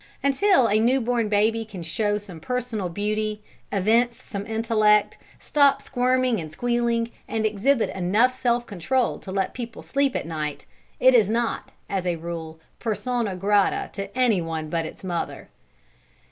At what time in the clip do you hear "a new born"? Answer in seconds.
0.65-1.29